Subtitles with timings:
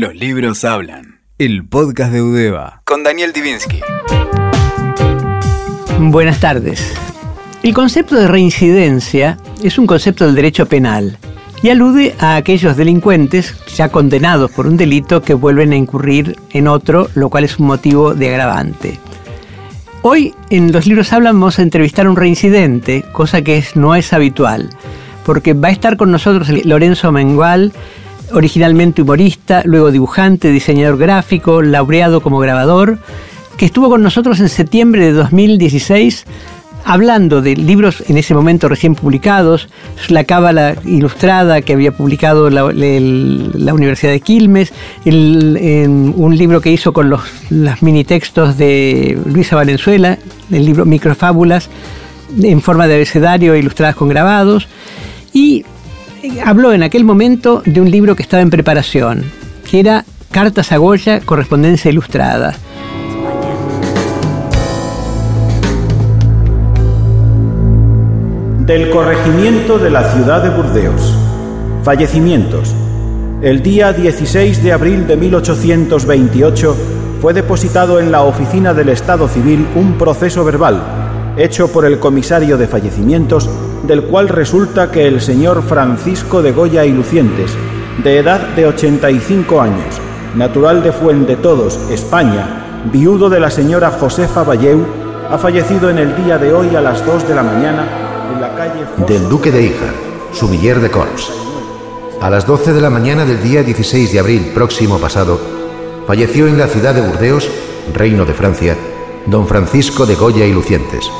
[0.00, 1.18] Los libros hablan.
[1.38, 2.82] El podcast de Udeva.
[2.84, 3.80] Con Daniel Divinsky.
[5.98, 6.94] Buenas tardes.
[7.64, 11.18] El concepto de reincidencia es un concepto del derecho penal
[11.64, 16.68] y alude a aquellos delincuentes ya condenados por un delito que vuelven a incurrir en
[16.68, 19.00] otro, lo cual es un motivo de agravante.
[20.02, 24.12] Hoy en los libros hablan vamos a entrevistar a un reincidente, cosa que no es
[24.12, 24.70] habitual,
[25.24, 27.72] porque va a estar con nosotros Lorenzo Mengual,
[28.32, 32.98] originalmente humorista, luego dibujante, diseñador gráfico, laureado como grabador,
[33.56, 36.24] que estuvo con nosotros en septiembre de 2016
[36.88, 39.68] hablando de libros en ese momento recién publicados,
[40.08, 44.72] la cábala ilustrada que había publicado la, Universidad de Quilmes,
[45.04, 47.20] un libro que hizo con los,
[47.50, 50.18] los mini textos de Luisa Valenzuela,
[50.50, 51.68] el libro Microfábulas,
[52.42, 54.66] en forma de abecedario ilustradas con grabados,
[55.34, 55.66] y
[56.44, 59.24] habló en aquel momento de un libro que estaba en preparación,
[59.70, 62.54] que era Cartas a Goya, correspondencia ilustrada.
[68.66, 71.14] Del corregimiento de la ciudad de Burdeos.
[71.82, 72.74] Fallecimientos.
[73.40, 76.76] El día 16 de abril de 1828
[77.22, 80.82] fue depositado en la oficina del Estado Civil un proceso verbal,
[81.36, 83.48] hecho por el comisario de fallecimientos
[83.84, 87.52] del cual resulta que el señor Francisco de Goya y Lucientes,
[88.02, 90.00] de edad de 85 años,
[90.34, 94.84] natural de Fuente Todos, España, viudo de la señora Josefa Valleu,
[95.30, 97.86] ha fallecido en el día de hoy a las 2 de la mañana
[98.34, 99.92] en la calle del Duque de Hija,
[100.32, 101.32] sumiller de Corps.
[102.20, 105.40] A las 12 de la mañana del día 16 de abril próximo pasado,
[106.06, 107.48] falleció en la ciudad de Burdeos,
[107.94, 108.76] Reino de Francia,
[109.26, 111.10] don Francisco de Goya y Lucientes,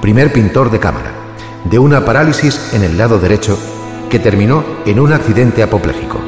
[0.00, 1.21] primer pintor de cámara
[1.64, 3.58] de una parálisis en el lado derecho
[4.10, 6.18] que terminó en un accidente apopléjico,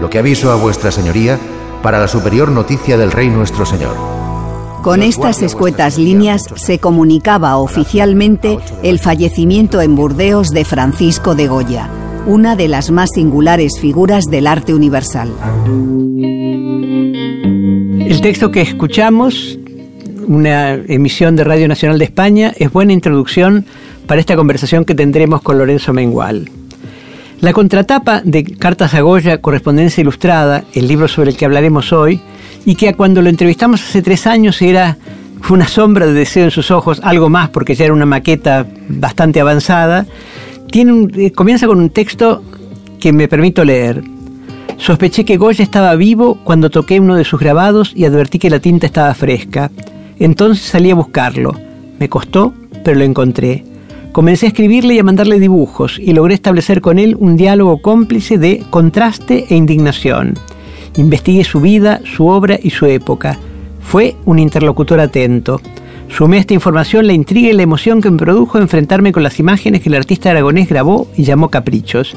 [0.00, 1.38] lo que aviso a vuestra señoría
[1.82, 3.94] para la superior noticia del Rey nuestro Señor.
[4.82, 11.88] Con estas escuetas líneas se comunicaba oficialmente el fallecimiento en Burdeos de Francisco de Goya,
[12.26, 15.30] una de las más singulares figuras del arte universal.
[18.00, 19.58] El texto que escuchamos,
[20.26, 23.66] una emisión de Radio Nacional de España, es buena introducción
[24.12, 26.50] para esta conversación que tendremos con Lorenzo Mengual.
[27.40, 32.20] La contratapa de Cartas a Goya, Correspondencia Ilustrada, el libro sobre el que hablaremos hoy,
[32.66, 34.98] y que cuando lo entrevistamos hace tres años era
[35.48, 39.40] una sombra de deseo en sus ojos, algo más porque ya era una maqueta bastante
[39.40, 40.04] avanzada,
[40.70, 42.42] tiene eh, comienza con un texto
[43.00, 44.04] que me permito leer.
[44.76, 48.60] Sospeché que Goya estaba vivo cuando toqué uno de sus grabados y advertí que la
[48.60, 49.70] tinta estaba fresca.
[50.18, 51.58] Entonces salí a buscarlo.
[51.98, 52.52] Me costó,
[52.84, 53.71] pero lo encontré.
[54.12, 58.36] Comencé a escribirle y a mandarle dibujos y logré establecer con él un diálogo cómplice
[58.36, 60.34] de contraste e indignación.
[60.98, 63.38] Investigué su vida, su obra y su época.
[63.80, 65.62] Fue un interlocutor atento.
[66.10, 69.38] Sumé a esta información la intriga y la emoción que me produjo enfrentarme con las
[69.38, 72.14] imágenes que el artista aragonés grabó y llamó caprichos.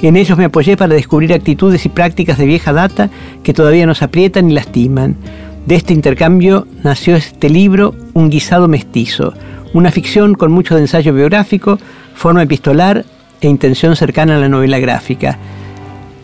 [0.00, 3.10] En ellos me apoyé para descubrir actitudes y prácticas de vieja data
[3.42, 5.16] que todavía nos aprietan y lastiman.
[5.66, 9.34] De este intercambio nació este libro, Un guisado mestizo,
[9.74, 11.78] una ficción con mucho de ensayo biográfico,
[12.14, 13.04] forma epistolar
[13.42, 15.38] e intención cercana a la novela gráfica.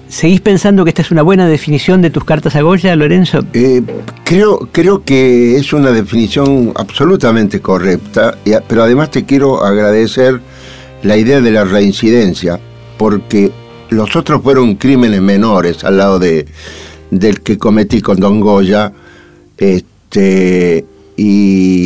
[0.08, 3.44] ¿Seguís pensando que esta es una buena definición de tus cartas a Goya, Lorenzo?
[3.52, 3.82] Eh,
[4.24, 10.40] creo, creo que es una definición absolutamente correcta, pero además te quiero agradecer
[11.02, 12.58] la idea de la reincidencia,
[12.96, 13.52] porque
[13.90, 16.46] los otros fueron crímenes menores al lado de,
[17.10, 18.94] del que cometí con Don Goya,
[19.58, 20.86] este,
[21.16, 21.81] y,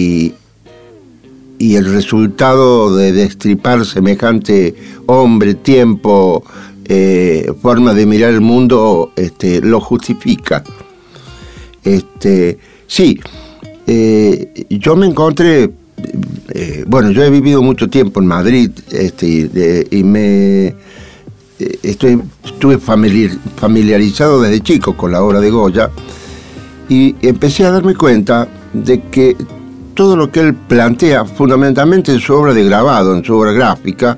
[1.77, 6.43] y el resultado de destripar semejante hombre, tiempo,
[6.87, 10.65] eh, forma de mirar el mundo, este, lo justifica.
[11.85, 13.21] Este, sí,
[13.87, 15.71] eh, yo me encontré,
[16.55, 20.75] eh, bueno, yo he vivido mucho tiempo en Madrid este, y me
[21.83, 25.91] estoy, estuve familiarizado desde chico con la obra de Goya
[26.89, 29.37] y empecé a darme cuenta de que
[29.97, 34.17] todo lo que él plantea fundamentalmente en su obra de grabado, en su obra gráfica,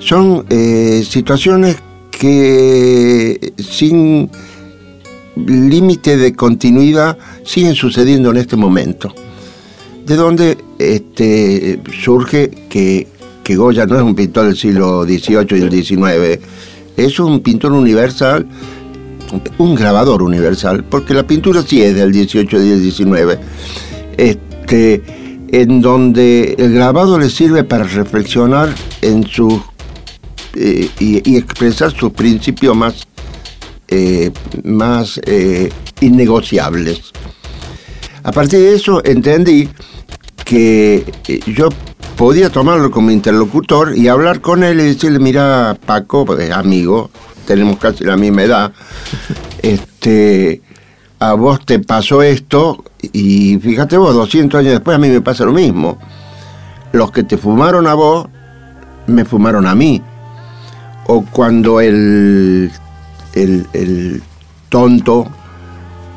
[0.00, 1.76] son eh, situaciones
[2.10, 4.28] que sin
[5.36, 9.14] límite de continuidad siguen sucediendo en este momento.
[10.04, 13.06] De donde este, surge que,
[13.44, 16.44] que Goya no es un pintor del siglo XVIII y del XIX,
[16.96, 18.46] es un pintor universal,
[19.58, 23.38] un grabador universal, porque la pintura sí es del XVIII y del XIX
[24.72, 29.62] en donde el grabado le sirve para reflexionar en su
[30.54, 33.06] eh, y, expresar sus principios más
[33.88, 34.32] eh,
[34.64, 35.70] más eh,
[36.00, 37.12] innegociables.
[38.22, 39.68] A partir de eso entendí
[40.44, 41.04] que
[41.46, 41.68] yo
[42.16, 47.10] podía tomarlo como interlocutor y hablar con él y decirle, mira Paco, amigo,
[47.46, 48.72] tenemos casi la misma edad,
[49.62, 50.62] este,
[51.18, 55.44] a vos te pasó esto y fíjate vos, 200 años después a mí me pasa
[55.44, 55.98] lo mismo.
[56.92, 58.26] Los que te fumaron a vos,
[59.06, 60.02] me fumaron a mí.
[61.06, 62.70] O cuando el,
[63.34, 64.22] el,
[64.68, 65.28] tonto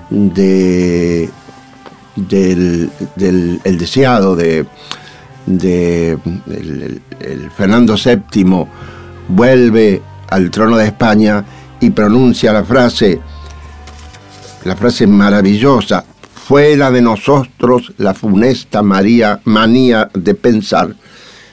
[0.10, 1.30] de,
[2.16, 2.92] del,
[3.64, 4.66] el deseado de,
[5.46, 6.18] de
[7.56, 8.66] Fernando VII
[9.28, 11.44] vuelve al trono de España
[11.80, 13.22] y pronuncia la frase
[14.64, 16.04] la frase maravillosa,
[16.50, 20.96] fuera de nosotros la funesta María, manía de pensar,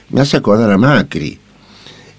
[0.09, 1.37] me hace acordar a Macri.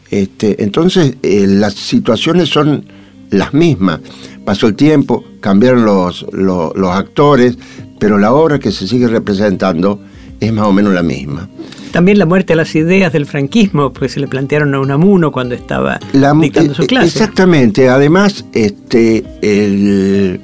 [0.08, 2.84] Este, entonces, eh, las situaciones son
[3.30, 3.98] las mismas.
[4.44, 7.58] Pasó el tiempo, cambiaron los, los, actores,
[7.98, 10.00] pero la obra que se sigue representando
[10.38, 11.48] es más o menos la misma.
[11.90, 15.56] También la muerte de las ideas del franquismo, pues se le plantearon a Unamuno cuando
[15.56, 17.08] estaba dictando su eh, clase.
[17.08, 17.88] Exactamente.
[17.88, 20.40] Además, este, el,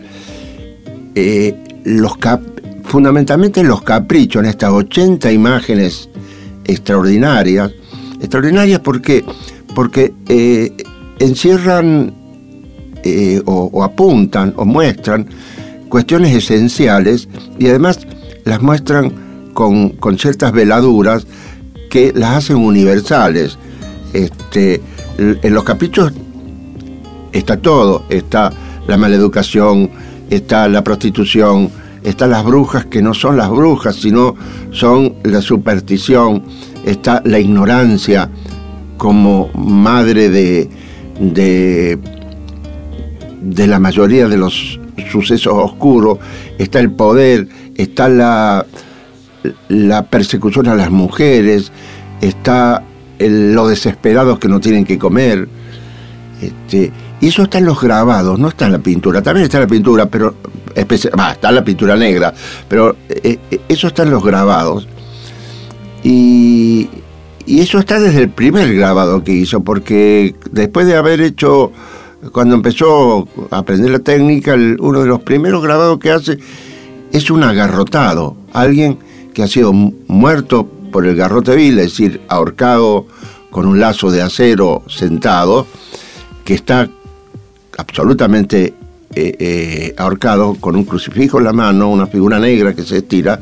[1.15, 2.17] eh, los
[2.85, 6.09] fundamentalmente los caprichos en estas 80 imágenes
[6.65, 7.73] extraordinarias,
[8.21, 9.25] extraordinarias porque,
[9.75, 10.73] porque eh,
[11.19, 12.15] encierran
[13.03, 15.27] eh, o, apuntan o muestran
[15.89, 17.29] cuestiones esenciales
[17.59, 18.07] y además
[18.45, 21.27] las muestran con, con ciertas veladuras
[21.91, 23.59] que las hacen universales.
[24.13, 24.81] Este,
[25.19, 26.13] en los caprichos
[27.33, 28.53] está todo, está
[28.87, 29.91] la maleducación,
[30.35, 31.71] está la prostitución,
[32.03, 34.35] están las brujas que no son las brujas, sino
[34.71, 36.45] son la superstición,
[36.85, 38.31] está la ignorancia
[38.97, 40.69] como madre de,
[41.19, 41.99] de,
[43.41, 44.79] de la mayoría de los
[45.11, 46.19] sucesos oscuros,
[46.59, 48.67] está el poder, está la,
[49.69, 51.73] la persecución a las mujeres,
[52.21, 52.83] está
[53.19, 55.49] los desesperados que no tienen que comer.
[56.41, 56.93] Este,
[57.25, 59.23] y eso está en los grabados, no está en la pintura.
[59.23, 60.35] También está en la pintura, pero
[60.75, 62.35] está en la pintura negra,
[62.69, 64.87] pero eh, eh, eso está en los grabados.
[66.03, 66.91] Y,
[67.47, 71.73] eso está desde el primer grabado que hizo, porque después de haber hecho,
[72.31, 76.39] cuando empezó a aprender la técnica, uno de los primeros grabados que hace
[77.11, 78.37] es un agarrotado.
[78.53, 78.99] Alguien
[79.33, 83.07] que ha sido muerto por el garrote vil, es decir, ahorcado
[83.51, 85.67] con un lazo de acero sentado,
[86.45, 86.91] que está
[87.79, 88.75] absolutamente
[89.15, 93.41] eh, eh, ahorcado con un crucifijo en la mano, una figura negra que se estira,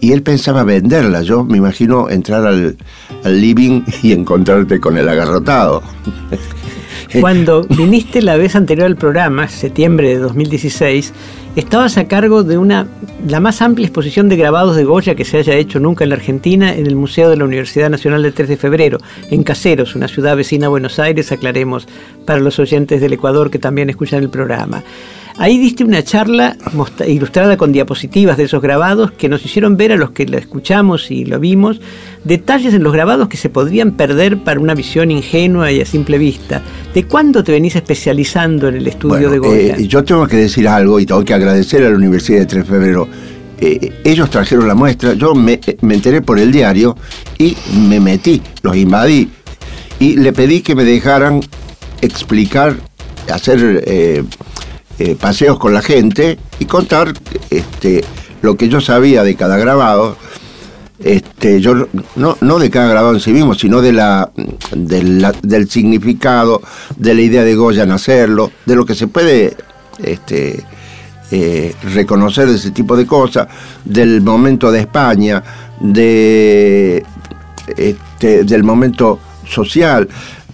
[0.00, 1.22] y él pensaba venderla.
[1.22, 2.76] Yo me imagino entrar al,
[3.22, 5.82] al living y encontrarte con el agarrotado.
[7.20, 11.12] Cuando viniste la vez anterior al programa, septiembre de 2016,
[11.56, 12.86] estabas a cargo de una
[13.26, 16.16] la más amplia exposición de grabados de Goya que se haya hecho nunca en la
[16.16, 18.98] Argentina en el Museo de la Universidad Nacional del 3 de Febrero,
[19.30, 21.86] en Caseros, una ciudad vecina a Buenos Aires, aclaremos
[22.24, 24.82] para los oyentes del Ecuador que también escuchan el programa.
[25.40, 26.54] Ahí diste una charla
[27.08, 31.10] ilustrada con diapositivas de esos grabados que nos hicieron ver a los que lo escuchamos
[31.10, 31.80] y lo vimos
[32.24, 36.18] detalles en los grabados que se podrían perder para una visión ingenua y a simple
[36.18, 36.60] vista.
[36.92, 39.76] ¿De cuándo te venís especializando en el estudio de Goya?
[39.78, 42.62] Eh, yo tengo que decir algo y tengo que agradecer a la Universidad de 3
[42.62, 43.08] de Febrero.
[43.62, 46.98] Eh, ellos trajeron la muestra, yo me, enteré por el diario
[47.38, 47.56] y
[47.88, 49.30] me metí, los invadí
[49.98, 51.40] y le pedí que me dejaran
[52.02, 52.76] explicar,
[53.32, 54.22] hacer eh,
[55.02, 57.14] eh, paseos con la gente y contar
[57.48, 58.04] este,
[58.42, 60.18] lo que yo sabía de cada grabado.
[60.98, 64.30] Este, yo no, no de cada grabado en sí mismo, sino de la,
[64.74, 66.60] del significado,
[66.98, 69.56] de la idea de Goya en hacerlo, de lo que se puede
[70.02, 70.62] este,
[71.30, 73.48] eh, reconocer de ese tipo de cosas,
[73.82, 75.42] del momento de España,
[75.80, 77.02] de,
[77.74, 80.06] este, del momento social,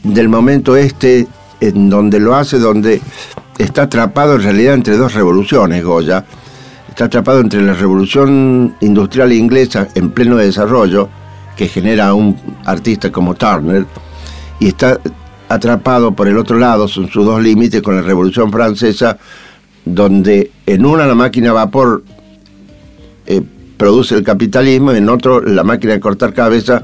[0.04, 1.26] del momento este
[1.58, 3.00] en donde lo hace, donde
[3.58, 6.25] está atrapado en realidad entre dos revoluciones, Goya.
[6.88, 11.08] Está atrapado entre la revolución industrial inglesa en pleno desarrollo,
[11.56, 13.86] que genera un artista como Turner,
[14.60, 14.98] y está
[15.48, 19.18] atrapado por el otro lado, son sus dos límites, con la revolución francesa,
[19.84, 22.02] donde en una la máquina a vapor
[23.26, 23.42] eh,
[23.76, 26.82] produce el capitalismo, en otro la máquina de cortar cabeza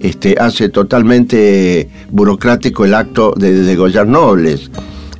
[0.00, 4.70] este, hace totalmente burocrático el acto de degollar nobles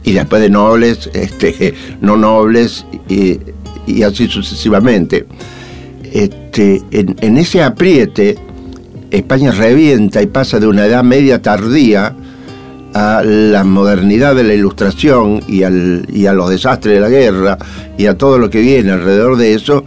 [0.04, 3.38] y después de nobles, este, no nobles y,
[4.02, 5.26] así sucesivamente.
[6.12, 8.38] Este, en, ese apriete,
[9.10, 12.14] España revienta y pasa de una edad media tardía
[12.92, 17.58] a la modernidad de la ilustración y, al, y a los desastres de la guerra
[17.96, 19.84] y a todo lo que viene alrededor de eso.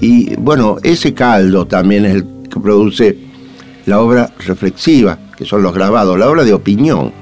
[0.00, 3.16] Y bueno, ese caldo también es el que produce
[3.86, 7.12] la obra reflexiva, que son los grabados, la obra de opinión,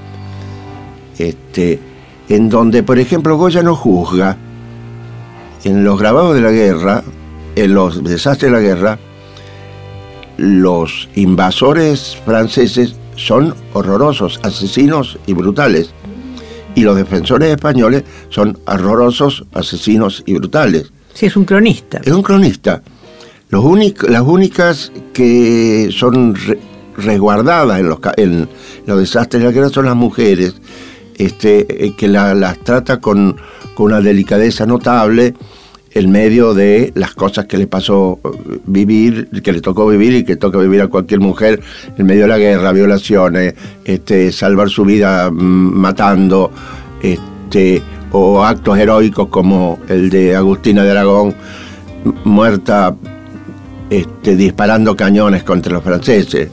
[1.19, 1.79] este,
[2.29, 4.37] en donde, por ejemplo, Goya no juzga,
[5.65, 7.03] en los grabados de la guerra,
[7.57, 8.99] en los desastres de la guerra,
[10.37, 15.91] los invasores franceses son horrorosos, asesinos y brutales.
[16.75, 20.93] Y los defensores españoles son horrorosos, asesinos y brutales.
[21.13, 22.01] Sí, es un cronista.
[22.05, 22.83] Es un cronista.
[23.49, 23.65] Los
[24.09, 26.35] las únicas que son
[26.97, 28.49] resguardadas en los, en
[28.87, 30.57] los desastres de la guerra son las mujeres,
[31.19, 33.37] este, eh, que las trata con,
[33.77, 35.35] una delicadeza notable
[35.91, 40.25] en medio de las cosas que le pasó eh, vivir, que le tocó vivir y
[40.25, 41.61] que toca vivir a cualquier mujer
[41.97, 43.55] en medio de la guerra, violaciones,
[43.85, 46.51] este, salvar su vida mm, matando,
[47.03, 51.35] este, o actos heroicos como el de Agustina de Aragón,
[52.25, 52.95] muerta
[53.91, 56.49] este, disparando cañones contra los franceses.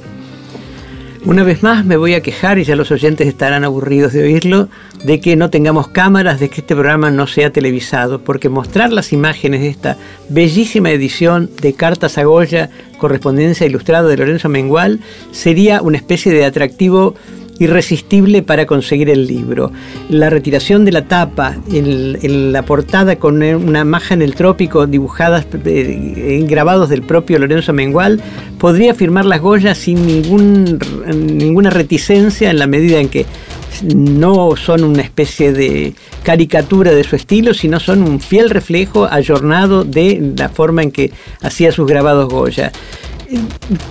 [1.23, 4.69] Una vez más me voy a quejar, y ya los oyentes estarán aburridos de oírlo,
[5.03, 9.13] de que no tengamos cámaras, de que este programa no sea televisado, porque mostrar las
[9.13, 9.97] imágenes de esta
[10.29, 14.99] bellísima edición de Cartas a Goya, correspondencia ilustrada de Lorenzo Mengual,
[15.31, 17.13] sería una especie de atractivo
[17.61, 19.71] irresistible para conseguir el libro.
[20.09, 25.45] La retiración de la tapa, en, la portada con una maja en el trópico dibujadas
[25.65, 28.21] eh, grabados del propio Lorenzo Mengual,
[28.57, 33.25] podría firmar las Goyas sin ninguna reticencia en la medida en que
[33.83, 39.83] no son una especie de caricatura de su estilo, sino son un fiel reflejo ayornado
[39.83, 42.71] de la forma en que hacía sus grabados Goya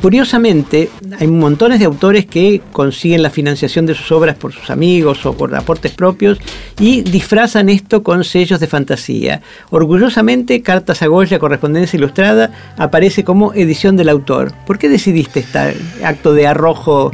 [0.00, 5.24] curiosamente, hay montones de autores que consiguen la financiación de sus obras por sus amigos
[5.26, 6.38] o por aportes propios
[6.78, 9.42] y disfrazan esto con sellos de fantasía.
[9.70, 14.52] Orgullosamente, Cartas a Goya, Correspondencia Ilustrada, aparece como edición del autor.
[14.66, 17.12] ¿Por qué decidiste este acto de arrojo?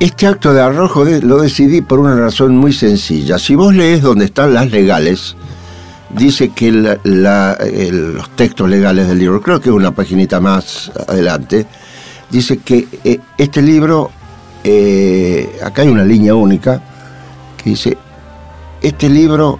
[0.00, 3.38] Este acto de arrojo lo decidí por una razón muy sencilla.
[3.38, 5.36] Si vos lees donde están las legales,
[6.16, 11.66] dice que los textos legales del libro, creo que es una paginita más adelante,
[12.30, 14.10] dice que eh, este libro,
[14.64, 16.82] eh, acá hay una línea única,
[17.56, 17.96] que dice,
[18.82, 19.58] este libro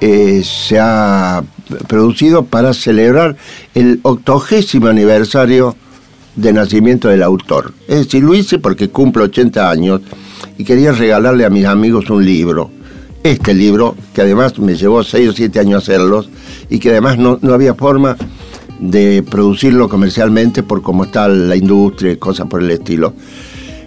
[0.00, 1.42] eh, se ha
[1.86, 3.36] producido para celebrar
[3.74, 5.76] el octogésimo aniversario
[6.34, 7.72] de nacimiento del autor.
[7.88, 10.02] Es decir, lo hice porque cumple 80 años
[10.58, 12.75] y quería regalarle a mis amigos un libro
[13.30, 16.28] este libro, que además me llevó seis o siete años hacerlos
[16.68, 18.16] y que además no, había forma
[18.78, 23.14] de producirlo comercialmente por cómo está la industria y cosas por el estilo.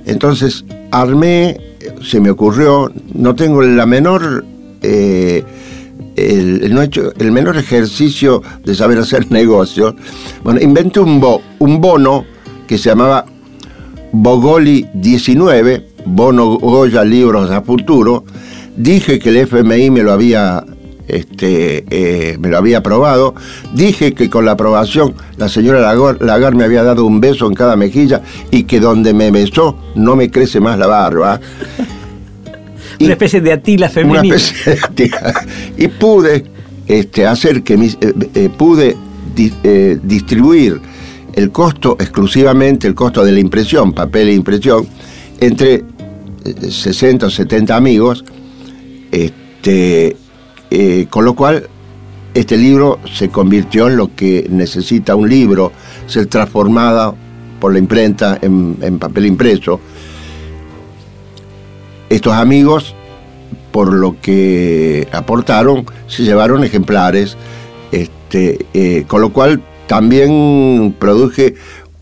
[0.05, 1.59] Entonces armé,
[2.03, 4.45] se me ocurrió, no tengo la menor,
[4.81, 5.43] eh,
[6.15, 9.95] el, no he hecho el menor ejercicio de saber hacer negocios.
[10.43, 11.23] Bueno, inventé un,
[11.59, 12.25] un bono
[12.67, 13.25] que se llamaba
[14.11, 18.23] Bogoli 19, Bono Goya Libros a Futuro,
[18.79, 20.63] dije que el FMI me lo había
[21.07, 23.35] este, eh, me lo había aprobado.
[23.73, 25.81] Dije que con la aprobación la señora
[26.19, 28.21] Lagar, me había dado un beso en cada mejilla
[28.51, 31.39] y que donde me besó no me crece más la barba.
[32.99, 34.21] una especie de atila femenina.
[34.21, 35.33] Una especie de atila.
[35.77, 36.45] Y pude
[36.87, 38.95] este, hacer que mis, eh, eh, pude
[40.03, 40.81] distribuir
[41.33, 44.85] el costo exclusivamente, el costo de la impresión, papel e impresión,
[45.39, 45.85] entre
[46.69, 48.25] 60 o 70 amigos
[49.11, 50.15] este,
[50.71, 51.67] eh, con lo cual,
[52.33, 55.71] este libro se convirtió en lo que necesita un libro,
[56.07, 57.15] ser transformado
[57.59, 59.79] por la imprenta en, papel impreso.
[62.09, 62.95] Estos amigos,
[63.71, 67.35] por lo que aportaron, se llevaron ejemplares,
[67.91, 71.55] este, eh, con lo cual también produje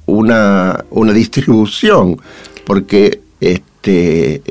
[0.06, 2.20] una, una distribución,
[2.66, 4.42] porque este,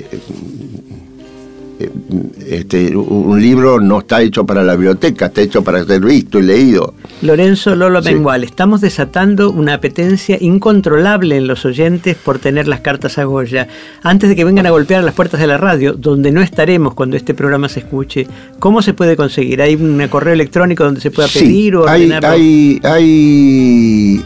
[2.46, 6.42] este, un libro no está hecho para la biblioteca, está hecho para ser visto y
[6.42, 6.94] leído.
[7.22, 13.18] Lorenzo Lolo Mengual, estamos desatando una apetencia incontrolable en los oyentes por tener las cartas
[13.18, 13.68] a Goya.
[14.02, 17.16] Antes de que vengan a golpear las puertas de la radio, donde no estaremos cuando
[17.16, 18.26] este programa se escuche,
[18.58, 19.60] ¿cómo se puede conseguir?
[19.60, 24.24] ¿Hay un correo electrónico donde se pueda pedir o hay, hay, hay,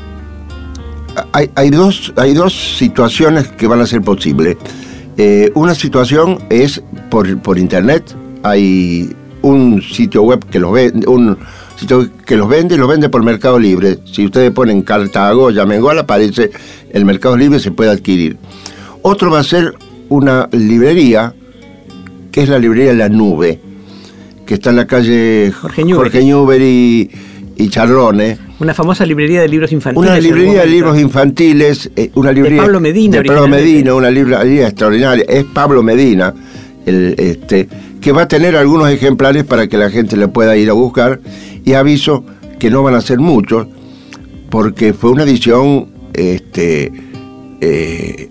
[1.33, 4.57] hay, hay, dos, hay dos situaciones que van a ser posibles.
[5.23, 11.37] Eh, una situación es por, internet, hay un sitio web que los vende, un
[11.77, 13.99] sitio que los vende y los vende por Mercado Libre.
[14.07, 16.50] Si ustedes ponen Cartago, Yamengol, aparece
[16.89, 18.39] el Mercado Libre se puede adquirir.
[19.03, 19.75] Otro va a ser
[20.09, 21.35] una librería
[22.33, 23.61] que es la librería La Nube,
[24.47, 26.03] que está en la calle Jorge Newbery.
[26.03, 27.11] Jorge Newbery
[27.59, 28.39] y, y Charrone.
[28.61, 30.11] Una famosa librería de libros infantiles.
[30.11, 33.49] Una librería de libros infantiles, eh, una librería Pablo Medina, de Pablo.
[33.49, 35.25] Medina, una librería extraordinaria.
[35.26, 36.35] Es Pablo Medina,
[36.85, 37.67] el, este,
[38.02, 41.21] que va a tener algunos ejemplares para que la gente le pueda ir a buscar.
[41.64, 42.23] Y aviso
[42.59, 43.67] que no van a ser muchos,
[44.50, 46.93] porque fue una edición este,
[47.62, 48.29] eh,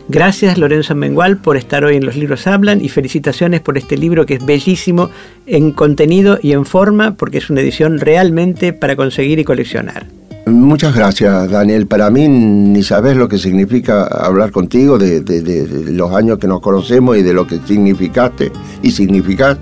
[0.09, 4.27] Gracias Lorenzo Mengual por estar hoy en Los Libros Hablan y felicitaciones por este libro
[4.27, 5.09] que es bellísimo
[5.47, 10.07] en contenido y en forma porque es una edición realmente para conseguir y coleccionar.
[10.45, 11.87] Muchas gracias, Daniel.
[11.87, 16.39] Para mí ni sabes lo que significa hablar contigo de, de- de- de los años
[16.39, 18.51] que nos conocemos y de lo que significaste
[18.83, 19.57] y significás.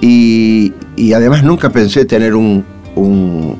[0.00, 2.64] Y, y además nunca pensé tener un,
[2.96, 3.56] un,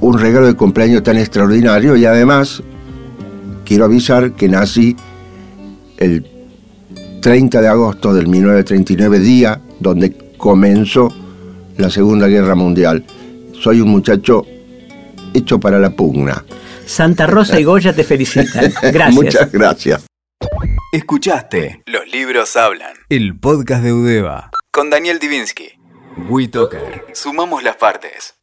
[0.00, 2.62] un regalo de cumpleaños tan extraordinario y además
[3.64, 4.96] quiero avisar que nací
[5.98, 6.26] el
[7.20, 11.08] 30 de agosto del 1939, día donde comenzó
[11.76, 13.04] la Segunda Guerra Mundial.
[13.60, 14.46] Soy un muchacho
[15.34, 16.44] hecho para la pugna.
[16.86, 18.72] Santa Rosa y Goya te felicitan.
[18.82, 19.14] Gracias.
[19.14, 20.06] Muchas gracias.
[20.92, 22.94] Escuchaste Los libros hablan.
[23.10, 24.50] El podcast de Udeva.
[24.70, 25.68] Con Daniel Divinsky.
[26.28, 27.04] WeToker.
[27.12, 28.37] Sumamos las partes.